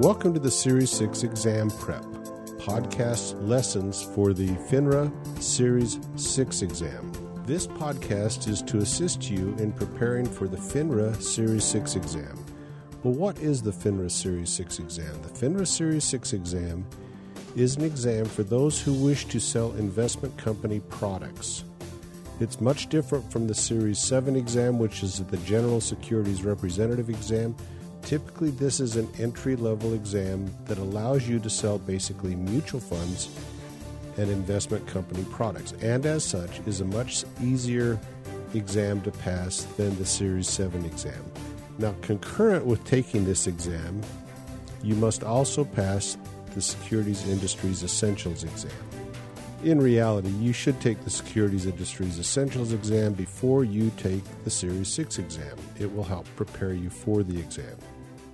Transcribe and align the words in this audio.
Welcome 0.00 0.34
to 0.34 0.40
the 0.40 0.50
Series 0.50 0.90
6 0.90 1.22
Exam 1.22 1.70
Prep 1.70 2.02
podcast 2.58 3.34
lessons 3.48 4.02
for 4.02 4.34
the 4.34 4.48
FINRA 4.48 5.10
Series 5.42 5.98
6 6.16 6.60
exam. 6.60 7.10
This 7.46 7.66
podcast 7.66 8.46
is 8.46 8.60
to 8.64 8.78
assist 8.78 9.30
you 9.30 9.56
in 9.58 9.72
preparing 9.72 10.26
for 10.26 10.48
the 10.48 10.58
FINRA 10.58 11.22
Series 11.22 11.64
6 11.64 11.96
exam. 11.96 12.44
Well, 13.04 13.14
what 13.14 13.38
is 13.38 13.62
the 13.62 13.70
FINRA 13.70 14.10
Series 14.10 14.50
6 14.50 14.80
exam? 14.80 15.22
The 15.22 15.30
FINRA 15.30 15.66
Series 15.66 16.04
6 16.04 16.34
exam 16.34 16.84
is 17.56 17.76
an 17.76 17.84
exam 17.84 18.26
for 18.26 18.42
those 18.42 18.78
who 18.78 18.92
wish 18.92 19.24
to 19.28 19.40
sell 19.40 19.72
investment 19.76 20.36
company 20.36 20.80
products. 20.90 21.64
It's 22.38 22.60
much 22.60 22.90
different 22.90 23.32
from 23.32 23.48
the 23.48 23.54
Series 23.54 23.98
7 23.98 24.36
exam, 24.36 24.78
which 24.78 25.02
is 25.02 25.24
the 25.24 25.38
General 25.38 25.80
Securities 25.80 26.42
Representative 26.42 27.08
exam 27.08 27.56
Typically, 28.06 28.50
this 28.50 28.78
is 28.78 28.94
an 28.94 29.08
entry 29.18 29.56
level 29.56 29.92
exam 29.92 30.48
that 30.66 30.78
allows 30.78 31.28
you 31.28 31.40
to 31.40 31.50
sell 31.50 31.76
basically 31.76 32.36
mutual 32.36 32.78
funds 32.78 33.28
and 34.16 34.30
investment 34.30 34.86
company 34.86 35.24
products, 35.24 35.72
and 35.82 36.06
as 36.06 36.24
such, 36.24 36.60
is 36.68 36.80
a 36.80 36.84
much 36.84 37.24
easier 37.42 37.98
exam 38.54 39.00
to 39.00 39.10
pass 39.10 39.64
than 39.76 39.92
the 39.96 40.06
Series 40.06 40.48
7 40.48 40.84
exam. 40.84 41.20
Now, 41.78 41.96
concurrent 42.02 42.64
with 42.64 42.84
taking 42.84 43.24
this 43.24 43.48
exam, 43.48 44.00
you 44.84 44.94
must 44.94 45.24
also 45.24 45.64
pass 45.64 46.16
the 46.54 46.62
Securities 46.62 47.26
Industries 47.26 47.82
Essentials 47.82 48.44
exam. 48.44 48.70
In 49.64 49.80
reality, 49.80 50.28
you 50.28 50.52
should 50.52 50.80
take 50.80 51.02
the 51.02 51.10
Securities 51.10 51.66
Industries 51.66 52.20
Essentials 52.20 52.72
exam 52.72 53.14
before 53.14 53.64
you 53.64 53.90
take 53.96 54.22
the 54.44 54.50
Series 54.50 54.86
6 54.92 55.18
exam. 55.18 55.56
It 55.80 55.92
will 55.92 56.04
help 56.04 56.24
prepare 56.36 56.72
you 56.72 56.88
for 56.88 57.24
the 57.24 57.36
exam. 57.36 57.76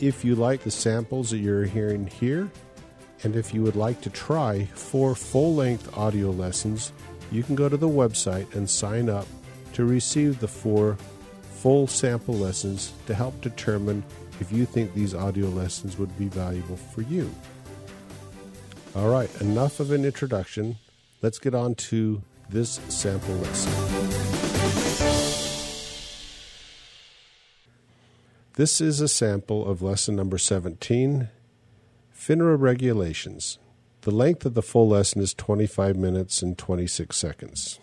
If 0.00 0.24
you 0.24 0.34
like 0.34 0.62
the 0.62 0.70
samples 0.70 1.30
that 1.30 1.38
you're 1.38 1.64
hearing 1.64 2.06
here, 2.06 2.50
and 3.22 3.36
if 3.36 3.54
you 3.54 3.62
would 3.62 3.76
like 3.76 4.00
to 4.02 4.10
try 4.10 4.66
four 4.74 5.14
full 5.14 5.54
length 5.54 5.96
audio 5.96 6.30
lessons, 6.30 6.92
you 7.30 7.42
can 7.42 7.54
go 7.54 7.68
to 7.68 7.76
the 7.76 7.88
website 7.88 8.54
and 8.54 8.68
sign 8.68 9.08
up 9.08 9.26
to 9.72 9.84
receive 9.84 10.40
the 10.40 10.48
four 10.48 10.96
full 11.42 11.86
sample 11.86 12.34
lessons 12.34 12.92
to 13.06 13.14
help 13.14 13.40
determine 13.40 14.04
if 14.40 14.50
you 14.50 14.66
think 14.66 14.94
these 14.94 15.14
audio 15.14 15.46
lessons 15.48 15.98
would 15.98 16.16
be 16.18 16.28
valuable 16.28 16.76
for 16.76 17.02
you. 17.02 17.32
All 18.96 19.08
right, 19.08 19.30
enough 19.40 19.80
of 19.80 19.90
an 19.90 20.04
introduction. 20.04 20.76
Let's 21.22 21.38
get 21.38 21.54
on 21.54 21.74
to 21.76 22.22
this 22.48 22.80
sample 22.88 23.34
lesson. 23.34 23.72
This 28.56 28.80
is 28.80 29.00
a 29.00 29.08
sample 29.08 29.68
of 29.68 29.82
lesson 29.82 30.14
number 30.14 30.38
17 30.38 31.28
FINRA 32.16 32.60
Regulations. 32.60 33.58
The 34.02 34.12
length 34.12 34.46
of 34.46 34.54
the 34.54 34.62
full 34.62 34.88
lesson 34.88 35.20
is 35.22 35.34
25 35.34 35.96
minutes 35.96 36.40
and 36.40 36.56
26 36.56 37.16
seconds. 37.16 37.80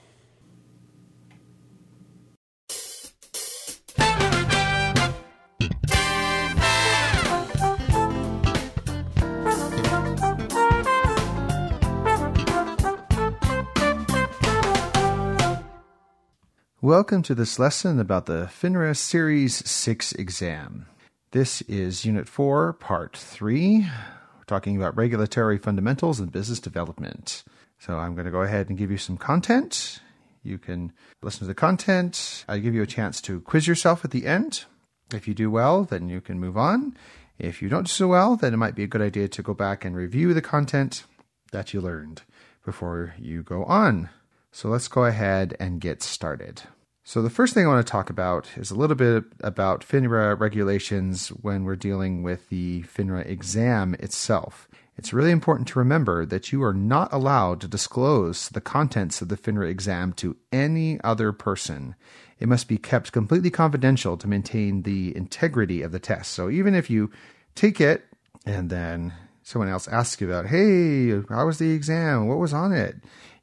Welcome 16.84 17.22
to 17.24 17.36
this 17.36 17.60
lesson 17.60 18.00
about 18.00 18.26
the 18.26 18.50
FINRA 18.52 18.98
Series 18.98 19.70
6 19.70 20.14
exam. 20.14 20.88
This 21.30 21.62
is 21.68 22.06
Unit 22.06 22.28
4, 22.28 22.74
Part 22.74 23.16
3. 23.16 23.82
We're 23.82 24.44
talking 24.48 24.78
about 24.78 24.98
regulatory 24.98 25.60
fundamentals 25.60 26.20
and 26.20 26.32
business 26.32 26.60
development. 26.60 27.44
So 27.78 28.00
I'm 28.00 28.16
going 28.16 28.26
to 28.26 28.32
go 28.32 28.42
ahead 28.42 28.70
and 28.70 28.80
give 28.80 28.90
you 28.90 28.98
some 28.98 29.16
content. 29.16 30.00
You 30.42 30.58
can 30.58 30.92
listen 31.22 31.42
to 31.42 31.46
the 31.46 31.54
content. 31.54 32.46
I'll 32.48 32.60
give 32.60 32.74
you 32.74 32.82
a 32.82 32.88
chance 32.88 33.22
to 33.22 33.42
quiz 33.42 33.68
yourself 33.68 34.04
at 34.04 34.10
the 34.10 34.26
end. 34.26 34.66
If 35.14 35.28
you 35.28 35.36
do 35.36 35.52
well, 35.52 35.84
then 35.84 36.10
you 36.10 36.20
can 36.20 36.40
move 36.40 36.58
on. 36.58 36.98
If 37.38 37.62
you 37.62 37.70
don't 37.70 37.86
do 37.86 37.92
so 37.92 38.08
well, 38.08 38.36
then 38.36 38.56
it 38.56 38.58
might 38.58 38.74
be 38.74 38.86
a 38.86 38.88
good 38.88 39.04
idea 39.04 39.28
to 39.28 39.44
go 39.44 39.54
back 39.54 39.86
and 39.86 39.96
review 39.96 40.34
the 40.34 40.42
content 40.42 41.04
that 41.52 41.76
you 41.76 41.80
learned 41.80 42.24
before 42.66 43.14
you 43.20 43.44
go 43.44 43.66
on. 43.66 44.10
So 44.52 44.70
let's 44.70 44.88
go 44.88 45.06
ahead 45.06 45.56
and 45.60 45.80
get 45.80 46.04
started. 46.04 46.64
So, 47.04 47.22
the 47.22 47.32
first 47.32 47.54
thing 47.54 47.66
I 47.66 47.70
want 47.70 47.86
to 47.86 47.92
talk 47.92 48.10
about 48.10 48.48
is 48.56 48.70
a 48.70 48.76
little 48.76 48.96
bit 48.96 49.24
about 49.40 49.82
FINRA 49.82 50.40
regulations 50.40 51.30
when 51.30 51.64
we're 51.64 51.76
dealing 51.76 52.22
with 52.22 52.48
the 52.50 52.84
FINRA 52.84 53.26
exam 53.26 53.96
itself. 53.96 54.70
It's 54.98 55.12
really 55.12 55.32
important 55.32 55.68
to 55.70 55.80
remember 55.80 56.28
that 56.28 56.52
you 56.52 56.62
are 56.64 56.76
not 56.76 57.12
allowed 57.12 57.60
to 57.62 57.68
disclose 57.68 58.50
the 58.50 58.62
contents 58.62 59.20
of 59.20 59.30
the 59.30 59.38
FINRA 59.38 59.68
exam 59.68 60.14
to 60.14 60.38
any 60.52 61.02
other 61.02 61.32
person. 61.32 61.96
It 62.40 62.48
must 62.48 62.68
be 62.68 62.78
kept 62.78 63.12
completely 63.12 63.50
confidential 63.50 64.16
to 64.18 64.28
maintain 64.28 64.84
the 64.84 65.16
integrity 65.18 65.82
of 65.82 65.92
the 65.92 66.00
test. 66.00 66.32
So, 66.32 66.52
even 66.52 66.76
if 66.76 66.88
you 66.90 67.10
take 67.56 67.82
it 67.82 68.06
and 68.46 68.70
then 68.70 69.14
someone 69.42 69.70
else 69.70 69.88
asks 69.88 70.22
you 70.22 70.30
about, 70.30 70.48
hey, 70.48 71.10
how 71.30 71.48
was 71.48 71.58
the 71.58 71.72
exam? 71.72 72.28
What 72.28 72.38
was 72.38 72.54
on 72.54 72.72
it? 72.72 72.98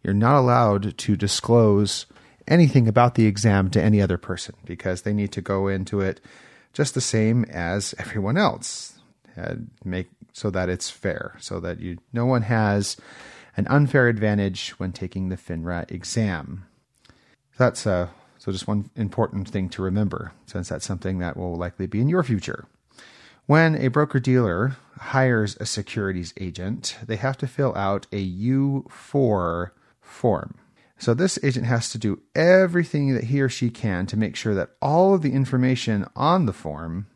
You're 0.08 0.14
not 0.14 0.38
allowed 0.38 0.96
to 0.96 1.16
disclose 1.16 2.06
anything 2.46 2.88
about 2.88 3.14
the 3.14 3.26
exam 3.26 3.68
to 3.68 3.82
any 3.82 4.00
other 4.00 4.16
person 4.16 4.54
because 4.64 5.02
they 5.02 5.12
need 5.12 5.30
to 5.30 5.42
go 5.42 5.68
into 5.68 6.00
it 6.00 6.18
just 6.72 6.94
the 6.94 7.00
same 7.02 7.44
as 7.44 7.94
everyone 7.98 8.38
else. 8.38 9.00
And 9.36 9.70
make 9.84 10.08
so 10.32 10.48
that 10.48 10.70
it's 10.70 10.88
fair, 10.88 11.36
so 11.40 11.60
that 11.60 11.78
you 11.78 11.98
no 12.10 12.24
one 12.24 12.40
has 12.40 12.96
an 13.54 13.66
unfair 13.68 14.08
advantage 14.08 14.70
when 14.78 14.92
taking 14.92 15.28
the 15.28 15.36
FINRA 15.36 15.90
exam. 15.90 16.64
That's 17.58 17.86
uh, 17.86 18.08
so 18.38 18.50
just 18.50 18.66
one 18.66 18.88
important 18.96 19.50
thing 19.50 19.68
to 19.68 19.82
remember, 19.82 20.32
since 20.46 20.70
that's 20.70 20.86
something 20.86 21.18
that 21.18 21.36
will 21.36 21.54
likely 21.54 21.86
be 21.86 22.00
in 22.00 22.08
your 22.08 22.22
future. 22.22 22.64
When 23.44 23.74
a 23.76 23.88
broker 23.88 24.20
dealer 24.20 24.78
hires 24.98 25.58
a 25.60 25.66
securities 25.66 26.32
agent, 26.40 26.96
they 27.06 27.16
have 27.16 27.36
to 27.38 27.46
fill 27.46 27.76
out 27.76 28.06
a 28.10 28.26
U4 28.26 29.72
form. 30.08 30.56
So 30.98 31.14
this 31.14 31.38
agent 31.44 31.66
has 31.66 31.90
to 31.90 31.98
do 31.98 32.20
everything 32.34 33.14
that 33.14 33.24
he 33.24 33.40
or 33.40 33.48
she 33.48 33.70
can 33.70 34.06
to 34.06 34.16
make 34.16 34.34
sure 34.34 34.54
that 34.54 34.70
all 34.82 35.14
of 35.14 35.22
the 35.22 35.32
information 35.32 36.06
on 36.16 36.46
the 36.46 36.52
form 36.52 37.06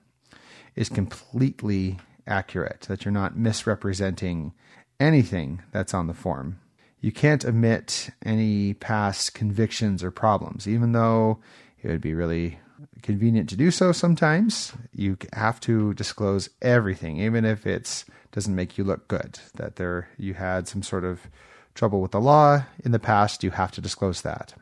is 0.76 0.88
completely 0.88 1.98
accurate, 2.26 2.82
that 2.82 3.04
you're 3.04 3.12
not 3.12 3.36
misrepresenting 3.36 4.53
anything 5.00 5.62
that's 5.72 5.94
on 5.94 6.06
the 6.06 6.14
form. 6.14 6.60
You 7.00 7.10
can't 7.10 7.44
omit 7.44 8.10
any 8.25 8.75
past 8.75 9.34
convictions 9.34 10.04
or 10.04 10.12
problems, 10.12 10.69
even 10.69 10.92
though 10.92 11.41
it 11.83 11.88
would 11.88 12.00
be 12.00 12.15
really 12.15 12.60
convenient 13.03 13.48
to 13.48 13.56
do 13.56 13.72
so 13.72 13.91
sometimes. 13.91 14.72
You 14.95 15.18
have 15.33 15.59
to 15.60 15.92
disclose 15.95 16.48
everything, 16.62 17.18
even 17.18 17.45
if 17.45 17.66
it 17.66 18.04
doesn't 18.30 18.54
make 18.54 18.78
you 18.78 18.84
look 18.84 19.09
good, 19.09 19.41
that 19.56 19.74
there 19.77 20.09
you 20.16 20.34
had 20.34 20.68
some 20.68 20.84
sort 20.84 21.04
of 21.04 21.27
trouble 21.74 22.01
with 22.01 22.10
the 22.10 22.21
law 22.21 22.65
in 22.84 22.92
the 22.92 22.98
past, 22.98 23.42
you 23.42 23.51
have 23.51 23.72
to 23.72 23.80
disclose 23.80 24.22
that. 24.22 24.54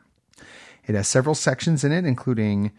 It 0.87 0.95
has 0.95 1.07
several 1.07 1.35
sections 1.35 1.83
in 1.83 1.91
it, 1.91 2.05
including 2.05 2.71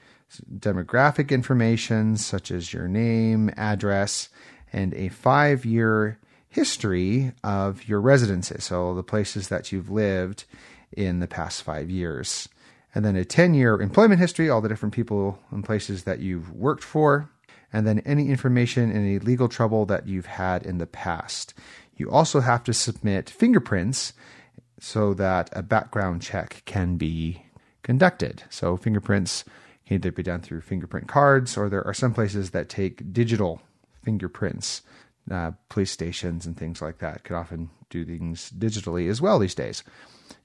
demographic 0.59 1.31
information 1.31 2.17
such 2.17 2.51
as 2.51 2.73
your 2.73 2.89
name, 2.89 3.51
address, 3.57 4.29
and 4.73 4.95
a 4.95 5.09
five 5.09 5.65
year 5.65 6.19
history 6.49 7.33
of 7.43 7.89
your 7.89 8.01
residences, 8.01 8.65
so 8.65 8.95
the 8.95 9.03
places 9.03 9.49
that 9.49 9.73
you've 9.73 9.91
lived 9.91 10.45
in 10.93 11.21
the 11.21 11.27
past 11.27 11.63
five 11.63 11.91
years. 11.91 12.49
And 12.95 13.05
then 13.05 13.17
a 13.17 13.25
10 13.25 13.55
year 13.55 13.81
employment 13.81 14.21
history, 14.21 14.51
all 14.51 14.61
the 14.61 14.69
different 14.69 14.95
people 14.95 15.39
and 15.51 15.65
places 15.65 16.05
that 16.05 16.21
you've 16.21 16.53
worked 16.53 16.85
for, 16.85 17.31
and 17.73 17.87
then 17.87 18.01
any 18.01 18.29
information, 18.29 18.93
any 18.93 19.19
legal 19.19 19.49
trouble 19.49 19.87
that 19.87 20.07
you've 20.07 20.27
had 20.27 20.63
in 20.65 20.77
the 20.77 20.87
past. 20.87 21.55
You 21.97 22.11
also 22.11 22.41
have 22.41 22.65
to 22.65 22.73
submit 22.73 23.31
fingerprints 23.31 24.13
so 24.79 25.15
that 25.15 25.51
a 25.53 25.63
background 25.63 26.23
check 26.23 26.63
can 26.65 26.97
be 26.97 27.45
conducted. 27.83 28.43
So 28.51 28.77
fingerprints 28.77 29.45
can 29.87 29.97
either 29.97 30.13
be 30.13 30.23
done 30.23 30.41
through 30.41 30.63
fingerprint 30.63 31.09
cards, 31.09 31.57
or 31.57 31.69
there 31.69 31.87
are 31.87 31.95
some 31.95 32.15
places 32.15 32.51
that 32.51 32.69
take 32.69 33.13
digital 33.13 33.63
fingerprints. 34.03 34.83
Uh, 35.31 35.53
police 35.69 35.93
stations 35.93 36.47
and 36.47 36.57
things 36.57 36.83
like 36.83 36.99
that 36.99 37.23
could 37.23 37.37
often 37.37 37.71
do 37.91 38.05
things 38.05 38.51
digitally 38.59 39.09
as 39.09 39.21
well 39.21 39.39
these 39.39 39.55
days. 39.55 39.85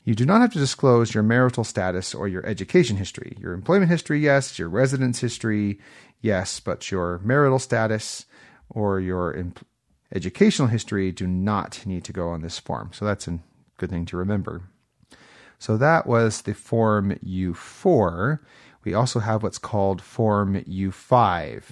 You 0.03 0.13
do 0.13 0.23
not 0.23 0.41
have 0.41 0.53
to 0.53 0.59
disclose 0.59 1.13
your 1.13 1.23
marital 1.23 1.63
status 1.63 2.13
or 2.13 2.27
your 2.27 2.45
education 2.45 2.95
history. 2.95 3.35
Your 3.39 3.53
employment 3.53 3.89
history, 3.89 4.19
yes. 4.19 4.59
Your 4.59 4.69
residence 4.69 5.19
history, 5.19 5.79
yes. 6.21 6.59
But 6.59 6.91
your 6.91 7.19
marital 7.23 7.59
status 7.59 8.25
or 8.69 8.99
your 8.99 9.33
educational 10.13 10.67
history 10.67 11.11
do 11.11 11.27
not 11.27 11.85
need 11.85 12.03
to 12.05 12.13
go 12.13 12.29
on 12.29 12.41
this 12.41 12.59
form. 12.59 12.91
So 12.93 13.05
that's 13.05 13.27
a 13.27 13.39
good 13.77 13.89
thing 13.89 14.05
to 14.07 14.17
remember. 14.17 14.63
So 15.59 15.77
that 15.77 16.05
was 16.05 16.41
the 16.41 16.53
Form 16.53 17.17
U4. 17.25 18.39
We 18.83 18.93
also 18.93 19.19
have 19.19 19.43
what's 19.43 19.57
called 19.57 20.01
Form 20.01 20.63
U5. 20.63 21.63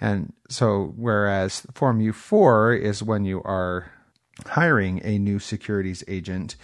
And 0.00 0.32
so, 0.48 0.92
whereas 0.96 1.66
Form 1.72 2.00
U4 2.00 2.80
is 2.80 3.02
when 3.02 3.24
you 3.24 3.42
are 3.42 3.90
hiring 4.46 5.00
a 5.04 5.18
new 5.18 5.38
securities 5.38 6.04
agent, 6.06 6.56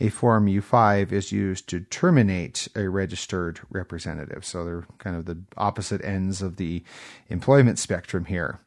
a 0.00 0.08
Form 0.08 0.46
U5 0.46 1.12
is 1.12 1.30
used 1.30 1.68
to 1.68 1.80
terminate 1.80 2.68
a 2.74 2.88
registered 2.88 3.60
representative. 3.70 4.44
So 4.44 4.64
they're 4.64 4.86
kind 4.98 5.16
of 5.16 5.26
the 5.26 5.42
opposite 5.56 6.04
ends 6.04 6.42
of 6.42 6.56
the 6.56 6.82
employment 7.28 7.78
spectrum 7.78 8.24
here. 8.24 8.60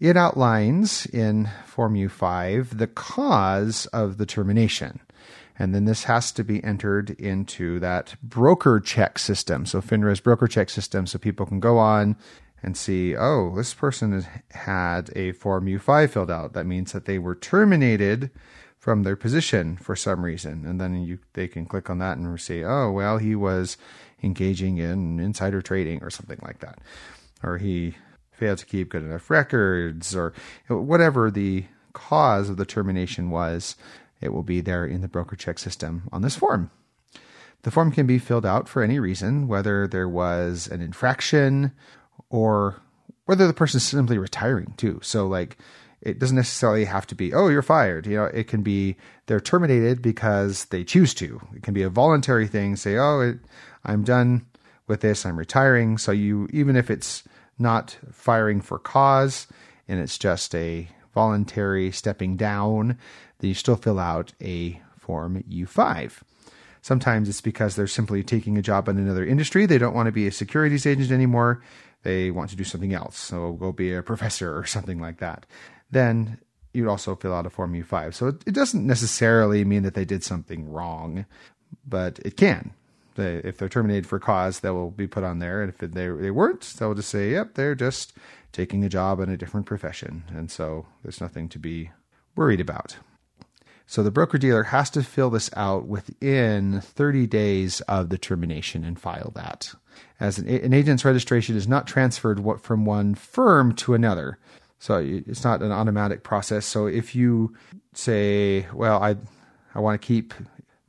It 0.00 0.16
outlines 0.16 1.06
in 1.06 1.48
Form 1.66 1.94
U5 1.94 2.78
the 2.78 2.86
cause 2.86 3.86
of 3.86 4.18
the 4.18 4.26
termination. 4.26 5.00
And 5.58 5.74
then 5.74 5.84
this 5.84 6.04
has 6.04 6.32
to 6.32 6.42
be 6.44 6.62
entered 6.64 7.10
into 7.10 7.78
that 7.80 8.16
broker 8.22 8.80
check 8.80 9.18
system. 9.18 9.66
So 9.66 9.80
FINRA's 9.80 10.20
broker 10.20 10.48
check 10.48 10.68
system, 10.68 11.06
so 11.06 11.18
people 11.18 11.46
can 11.46 11.60
go 11.60 11.78
on 11.78 12.16
and 12.60 12.76
see, 12.76 13.14
oh, 13.14 13.54
this 13.54 13.72
person 13.72 14.26
had 14.50 15.10
a 15.14 15.32
Form 15.32 15.66
U5 15.66 16.10
filled 16.10 16.30
out. 16.30 16.54
That 16.54 16.66
means 16.66 16.92
that 16.92 17.04
they 17.04 17.18
were 17.18 17.36
terminated 17.36 18.30
from 18.78 19.02
their 19.02 19.16
position 19.16 19.76
for 19.76 19.94
some 19.94 20.24
reason. 20.24 20.66
And 20.66 20.80
then 20.80 21.02
you 21.02 21.18
they 21.34 21.46
can 21.46 21.66
click 21.66 21.88
on 21.88 21.98
that 21.98 22.18
and 22.18 22.40
say, 22.40 22.64
oh, 22.64 22.90
well, 22.90 23.18
he 23.18 23.34
was 23.34 23.76
engaging 24.22 24.78
in 24.78 25.20
insider 25.20 25.62
trading 25.62 26.02
or 26.02 26.10
something 26.10 26.38
like 26.42 26.58
that. 26.60 26.78
Or 27.42 27.58
he 27.58 27.94
failed 28.34 28.58
to 28.58 28.66
keep 28.66 28.90
good 28.90 29.02
enough 29.02 29.30
records 29.30 30.14
or 30.14 30.32
whatever 30.68 31.30
the 31.30 31.64
cause 31.92 32.50
of 32.50 32.56
the 32.56 32.66
termination 32.66 33.30
was, 33.30 33.76
it 34.20 34.32
will 34.32 34.42
be 34.42 34.60
there 34.60 34.84
in 34.84 35.00
the 35.00 35.08
broker 35.08 35.36
check 35.36 35.58
system 35.58 36.08
on 36.12 36.22
this 36.22 36.36
form. 36.36 36.70
The 37.62 37.70
form 37.70 37.92
can 37.92 38.06
be 38.06 38.18
filled 38.18 38.44
out 38.44 38.68
for 38.68 38.82
any 38.82 38.98
reason, 38.98 39.48
whether 39.48 39.86
there 39.86 40.08
was 40.08 40.66
an 40.66 40.82
infraction 40.82 41.72
or 42.28 42.82
whether 43.24 43.46
the 43.46 43.54
person 43.54 43.78
is 43.78 43.84
simply 43.84 44.18
retiring 44.18 44.74
too. 44.76 45.00
So 45.02 45.26
like 45.26 45.56
it 46.04 46.18
doesn't 46.18 46.36
necessarily 46.36 46.84
have 46.84 47.06
to 47.06 47.14
be, 47.14 47.32
oh, 47.32 47.48
you're 47.48 47.62
fired. 47.62 48.06
You 48.06 48.16
know, 48.16 48.24
it 48.24 48.46
can 48.46 48.62
be 48.62 48.96
they're 49.26 49.40
terminated 49.40 50.02
because 50.02 50.66
they 50.66 50.84
choose 50.84 51.14
to. 51.14 51.40
It 51.56 51.62
can 51.62 51.72
be 51.72 51.82
a 51.82 51.88
voluntary 51.88 52.46
thing. 52.46 52.76
Say, 52.76 52.98
oh, 52.98 53.20
it, 53.20 53.38
I'm 53.84 54.04
done 54.04 54.44
with 54.86 55.00
this. 55.00 55.24
I'm 55.24 55.38
retiring. 55.38 55.96
So 55.96 56.12
you, 56.12 56.46
even 56.52 56.76
if 56.76 56.90
it's 56.90 57.24
not 57.58 57.96
firing 58.12 58.60
for 58.60 58.78
cause 58.78 59.46
and 59.88 60.00
it's 60.00 60.18
just 60.18 60.54
a 60.54 60.88
voluntary 61.12 61.90
stepping 61.90 62.36
down, 62.36 62.98
then 63.38 63.48
you 63.48 63.54
still 63.54 63.76
fill 63.76 63.98
out 63.98 64.32
a 64.40 64.80
form 64.98 65.42
U5. 65.48 66.22
Sometimes 66.82 67.28
it's 67.28 67.40
because 67.40 67.76
they're 67.76 67.86
simply 67.86 68.22
taking 68.22 68.58
a 68.58 68.62
job 68.62 68.88
in 68.88 68.98
another 68.98 69.24
industry. 69.24 69.66
They 69.66 69.78
don't 69.78 69.94
want 69.94 70.06
to 70.06 70.12
be 70.12 70.26
a 70.26 70.32
securities 70.32 70.86
agent 70.86 71.10
anymore. 71.10 71.62
They 72.02 72.30
want 72.30 72.50
to 72.50 72.56
do 72.56 72.64
something 72.64 72.92
else. 72.92 73.16
So 73.16 73.52
go 73.52 73.72
be 73.72 73.94
a 73.94 74.02
professor 74.02 74.56
or 74.56 74.66
something 74.66 75.00
like 75.00 75.18
that 75.18 75.46
then 75.94 76.38
you'd 76.72 76.88
also 76.88 77.16
fill 77.16 77.32
out 77.32 77.46
a 77.46 77.50
Form 77.50 77.72
U5. 77.72 78.14
So 78.14 78.28
it, 78.28 78.42
it 78.46 78.54
doesn't 78.54 78.86
necessarily 78.86 79.64
mean 79.64 79.84
that 79.84 79.94
they 79.94 80.04
did 80.04 80.22
something 80.22 80.68
wrong, 80.68 81.24
but 81.86 82.18
it 82.24 82.36
can. 82.36 82.74
They, 83.14 83.36
if 83.36 83.58
they're 83.58 83.68
terminated 83.68 84.06
for 84.06 84.18
cause, 84.18 84.60
that 84.60 84.74
will 84.74 84.90
be 84.90 85.06
put 85.06 85.24
on 85.24 85.38
there. 85.38 85.62
And 85.62 85.70
if 85.70 85.78
they, 85.78 86.08
they 86.08 86.30
weren't, 86.30 86.62
they'll 86.78 86.94
just 86.94 87.10
say, 87.10 87.32
yep, 87.32 87.54
they're 87.54 87.74
just 87.74 88.12
taking 88.52 88.84
a 88.84 88.88
job 88.88 89.20
in 89.20 89.28
a 89.28 89.36
different 89.36 89.66
profession. 89.66 90.24
And 90.34 90.50
so 90.50 90.86
there's 91.02 91.20
nothing 91.20 91.48
to 91.50 91.58
be 91.58 91.90
worried 92.36 92.60
about. 92.60 92.96
So 93.86 94.02
the 94.02 94.10
broker 94.10 94.38
dealer 94.38 94.64
has 94.64 94.88
to 94.90 95.02
fill 95.02 95.30
this 95.30 95.50
out 95.56 95.86
within 95.86 96.80
30 96.80 97.26
days 97.26 97.80
of 97.82 98.08
the 98.08 98.18
termination 98.18 98.84
and 98.84 98.98
file 98.98 99.30
that. 99.34 99.74
As 100.18 100.38
an, 100.38 100.48
an 100.48 100.72
agent's 100.72 101.04
registration 101.04 101.56
is 101.56 101.68
not 101.68 101.86
transferred 101.86 102.42
from 102.60 102.84
one 102.84 103.14
firm 103.14 103.74
to 103.76 103.94
another. 103.94 104.38
So 104.78 104.98
it's 104.98 105.44
not 105.44 105.62
an 105.62 105.72
automatic 105.72 106.22
process. 106.24 106.66
So 106.66 106.86
if 106.86 107.14
you 107.14 107.54
say, 107.92 108.66
well, 108.72 109.02
I, 109.02 109.16
I 109.74 109.80
want 109.80 110.00
to 110.00 110.06
keep 110.06 110.34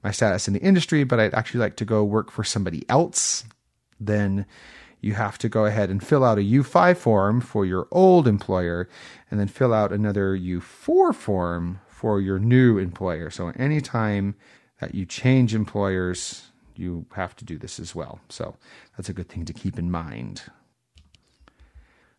my 0.06 0.12
status 0.12 0.48
in 0.48 0.54
the 0.54 0.62
industry, 0.62 1.04
but 1.04 1.20
I'd 1.20 1.34
actually 1.34 1.62
like 1.62 1.76
to 1.78 1.86
go 1.86 2.04
work 2.04 2.30
for 2.30 2.44
somebody 2.44 2.88
else, 2.88 3.44
then 4.00 4.46
you 5.02 5.16
have 5.16 5.40
to 5.40 5.50
go 5.50 5.66
ahead 5.66 5.90
and 5.90 6.02
fill 6.02 6.24
out 6.24 6.38
a 6.38 6.42
U5 6.42 6.96
form 6.96 7.42
for 7.42 7.66
your 7.66 7.88
old 7.92 8.28
employer 8.28 8.88
and 9.32 9.40
then 9.40 9.48
fill 9.48 9.74
out 9.74 9.92
another 9.92 10.38
U4 10.38 11.14
form 11.14 11.82
for 11.88 12.22
your 12.22 12.38
new 12.38 12.78
employer. 12.78 13.32
So 13.32 13.50
anytime 13.56 14.36
that 14.80 14.94
you 14.94 15.08
change 15.08 15.56
employers, 15.56 16.52
you 16.76 17.08
have 17.16 17.36
to 17.38 17.46
do 17.46 17.58
this 17.58 17.80
as 17.80 17.96
well. 17.96 18.20
So 18.30 18.58
that's 18.96 19.10
a 19.10 19.14
good 19.14 19.28
thing 19.28 19.46
to 19.46 19.54
keep 19.54 19.80
in 19.80 19.90
mind. 19.90 20.44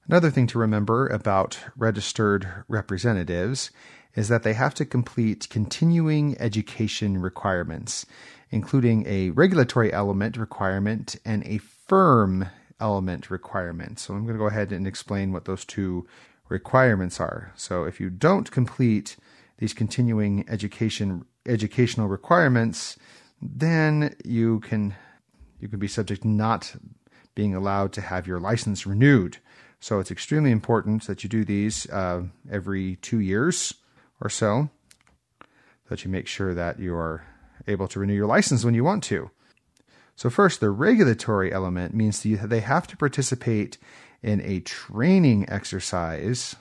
Another 0.08 0.30
thing 0.30 0.48
to 0.48 0.58
remember 0.58 1.06
about 1.06 1.58
registered 1.76 2.48
representatives 2.66 3.70
is 4.16 4.28
that 4.28 4.42
they 4.42 4.54
have 4.54 4.74
to 4.74 4.84
complete 4.84 5.46
continuing 5.50 6.36
education 6.40 7.20
requirements, 7.20 8.06
including 8.50 9.06
a 9.06 9.30
regulatory 9.30 9.92
element 9.92 10.36
requirement 10.38 11.16
and 11.24 11.46
a 11.46 11.58
firm 11.58 12.48
element 12.80 13.30
requirement. 13.30 13.98
So 13.98 14.14
I'm 14.14 14.24
going 14.24 14.34
to 14.34 14.42
go 14.42 14.48
ahead 14.48 14.72
and 14.72 14.86
explain 14.86 15.32
what 15.32 15.44
those 15.44 15.64
two 15.64 16.06
requirements 16.48 17.20
are. 17.20 17.52
So 17.56 17.84
if 17.84 18.00
you 18.00 18.08
don't 18.08 18.50
complete 18.50 19.16
these 19.58 19.74
continuing 19.74 20.44
education 20.48 21.24
educational 21.46 22.08
requirements, 22.08 22.98
then 23.40 24.16
you 24.24 24.60
can 24.60 24.94
you 25.60 25.68
can 25.68 25.78
be 25.78 25.88
subject 25.88 26.24
not 26.24 26.74
being 27.34 27.54
allowed 27.54 27.92
to 27.92 28.00
have 28.00 28.26
your 28.26 28.40
license 28.40 28.86
renewed. 28.86 29.38
So 29.78 30.00
it's 30.00 30.10
extremely 30.10 30.50
important 30.50 31.06
that 31.06 31.22
you 31.22 31.28
do 31.28 31.44
these 31.44 31.88
uh, 31.90 32.22
every 32.50 32.96
two 32.96 33.20
years 33.20 33.74
or 34.20 34.28
so, 34.28 34.70
that 35.88 36.04
you 36.04 36.10
make 36.10 36.26
sure 36.26 36.54
that 36.54 36.78
you 36.78 36.94
are 36.94 37.24
able 37.66 37.88
to 37.88 38.00
renew 38.00 38.14
your 38.14 38.26
license 38.26 38.64
when 38.64 38.74
you 38.74 38.84
want 38.84 39.02
to. 39.04 39.30
So, 40.14 40.30
first, 40.30 40.60
the 40.60 40.70
regulatory 40.70 41.52
element 41.52 41.94
means 41.94 42.22
that 42.22 42.48
they 42.48 42.60
have 42.60 42.86
to 42.88 42.96
participate 42.96 43.76
in 44.22 44.40
a 44.40 44.60
training 44.60 45.44
exercise 45.48 46.56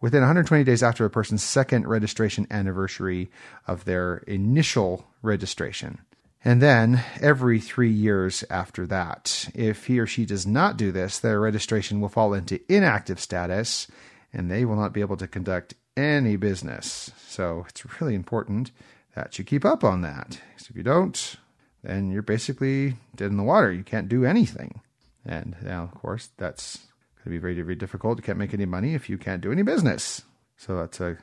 within 0.00 0.20
120 0.20 0.64
days 0.64 0.82
after 0.82 1.04
a 1.04 1.10
person's 1.10 1.42
second 1.42 1.86
registration 1.88 2.46
anniversary 2.50 3.30
of 3.66 3.84
their 3.84 4.18
initial 4.26 5.06
registration 5.22 5.98
and 6.44 6.60
then 6.60 7.02
every 7.20 7.58
three 7.58 7.90
years 7.90 8.44
after 8.50 8.86
that. 8.86 9.48
If 9.54 9.86
he 9.86 9.98
or 9.98 10.06
she 10.06 10.26
does 10.26 10.46
not 10.46 10.76
do 10.76 10.92
this, 10.92 11.18
their 11.18 11.40
registration 11.40 12.00
will 12.00 12.10
fall 12.10 12.34
into 12.34 12.60
inactive 12.68 13.18
status 13.18 13.88
and 14.32 14.50
they 14.50 14.64
will 14.64 14.76
not 14.76 14.92
be 14.92 15.00
able 15.00 15.16
to 15.16 15.26
conduct 15.26 15.74
any 15.96 16.36
business. 16.36 17.10
So 17.26 17.66
it's 17.68 18.00
really 18.00 18.14
important 18.14 18.70
that 19.14 19.38
you 19.38 19.44
keep 19.44 19.64
up 19.64 19.84
on 19.84 20.02
that. 20.02 20.40
Because 20.54 20.70
if 20.70 20.76
you 20.76 20.82
don't, 20.82 21.36
then 21.82 22.10
you're 22.10 22.22
basically 22.22 22.96
dead 23.14 23.30
in 23.30 23.36
the 23.36 23.42
water. 23.42 23.72
You 23.72 23.84
can't 23.84 24.08
do 24.08 24.24
anything. 24.24 24.80
And 25.24 25.56
now, 25.62 25.82
of 25.84 25.92
course, 25.92 26.30
that's 26.36 26.78
going 27.16 27.24
to 27.24 27.30
be 27.30 27.38
very, 27.38 27.60
very 27.60 27.74
difficult. 27.74 28.18
You 28.18 28.24
can't 28.24 28.38
make 28.38 28.54
any 28.54 28.66
money 28.66 28.94
if 28.94 29.08
you 29.08 29.18
can't 29.18 29.40
do 29.40 29.52
any 29.52 29.62
business. 29.62 30.22
So 30.56 30.76
that's 30.76 31.00
a 31.00 31.16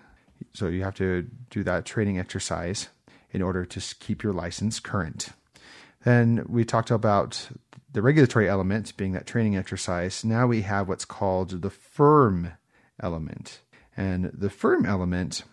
so 0.53 0.67
you 0.67 0.83
have 0.83 0.95
to 0.95 1.27
do 1.49 1.63
that 1.63 1.85
training 1.85 2.17
exercise 2.19 2.89
in 3.31 3.41
order 3.41 3.65
to 3.65 3.95
keep 3.99 4.23
your 4.23 4.33
license 4.33 4.79
current. 4.79 5.29
Then 6.03 6.45
we 6.47 6.65
talked 6.65 6.91
about 6.91 7.49
the 7.93 8.01
regulatory 8.01 8.49
element 8.49 8.95
being 8.97 9.11
that 9.13 9.27
training 9.27 9.55
exercise. 9.55 10.25
Now 10.25 10.47
we 10.47 10.61
have 10.63 10.87
what's 10.87 11.05
called 11.05 11.61
the 11.61 11.69
firm 11.69 12.53
element. 13.01 13.59
And 13.95 14.31
the 14.33 14.50
firm 14.50 14.86
element 14.86 15.43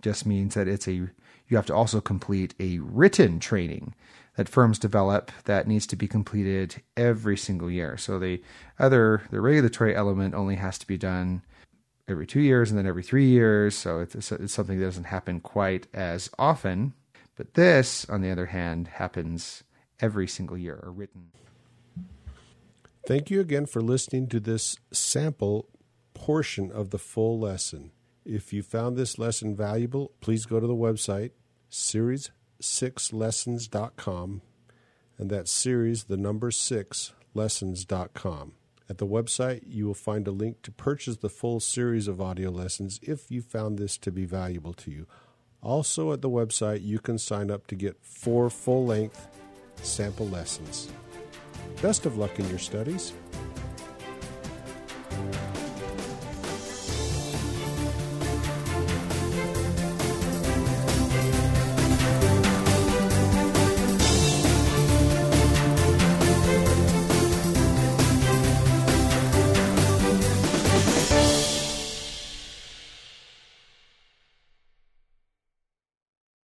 just 0.00 0.26
means 0.26 0.54
that 0.54 0.68
it's 0.68 0.88
a 0.88 0.92
you 0.92 1.56
have 1.56 1.66
to 1.66 1.74
also 1.74 2.00
complete 2.00 2.54
a 2.58 2.78
written 2.78 3.38
training 3.38 3.94
that 4.36 4.48
firms 4.48 4.78
develop 4.78 5.30
that 5.44 5.68
needs 5.68 5.86
to 5.88 5.96
be 5.96 6.08
completed 6.08 6.80
every 6.96 7.36
single 7.36 7.70
year. 7.70 7.96
So 7.98 8.18
the 8.18 8.42
other 8.78 9.22
the 9.30 9.40
regulatory 9.40 9.94
element 9.94 10.34
only 10.34 10.56
has 10.56 10.78
to 10.78 10.86
be 10.86 10.96
done 10.96 11.42
every 12.08 12.26
2 12.26 12.40
years 12.40 12.70
and 12.70 12.78
then 12.78 12.86
every 12.86 13.02
3 13.02 13.26
years, 13.26 13.74
so 13.74 14.00
it's, 14.00 14.32
it's 14.32 14.52
something 14.52 14.78
that 14.78 14.84
doesn't 14.84 15.04
happen 15.04 15.40
quite 15.40 15.86
as 15.94 16.30
often. 16.38 16.94
But 17.36 17.54
this, 17.54 18.08
on 18.08 18.22
the 18.22 18.30
other 18.30 18.46
hand, 18.46 18.88
happens 18.88 19.62
every 20.00 20.26
single 20.26 20.58
year 20.58 20.80
or 20.82 20.90
written. 20.90 21.30
Thank 23.06 23.30
you 23.30 23.40
again 23.40 23.66
for 23.66 23.80
listening 23.80 24.28
to 24.28 24.40
this 24.40 24.76
sample 24.92 25.68
portion 26.22 26.70
of 26.70 26.90
the 26.90 26.98
full 26.98 27.40
lesson. 27.40 27.90
If 28.24 28.52
you 28.52 28.62
found 28.62 28.96
this 28.96 29.18
lesson 29.18 29.56
valuable, 29.56 30.12
please 30.20 30.46
go 30.46 30.60
to 30.60 30.66
the 30.68 30.72
website 30.72 31.32
series6lessons.com 31.68 34.42
and 35.18 35.30
that 35.30 35.48
series 35.48 36.04
the 36.04 36.16
number 36.16 36.52
6 36.52 37.12
lessons.com. 37.34 38.52
At 38.88 38.98
the 38.98 39.06
website, 39.06 39.62
you 39.66 39.86
will 39.86 39.94
find 39.94 40.28
a 40.28 40.30
link 40.30 40.62
to 40.62 40.70
purchase 40.70 41.16
the 41.16 41.28
full 41.28 41.58
series 41.58 42.06
of 42.06 42.20
audio 42.20 42.50
lessons 42.50 43.00
if 43.02 43.28
you 43.28 43.42
found 43.42 43.76
this 43.76 43.98
to 43.98 44.12
be 44.12 44.24
valuable 44.24 44.74
to 44.74 44.92
you. 44.92 45.08
Also, 45.60 46.12
at 46.12 46.22
the 46.22 46.30
website, 46.30 46.84
you 46.84 47.00
can 47.00 47.18
sign 47.18 47.50
up 47.50 47.66
to 47.66 47.74
get 47.74 47.96
four 48.00 48.48
full 48.48 48.86
length 48.86 49.26
sample 49.82 50.28
lessons. 50.28 50.86
Best 51.80 52.06
of 52.06 52.16
luck 52.16 52.38
in 52.38 52.48
your 52.48 52.60
studies. 52.60 53.12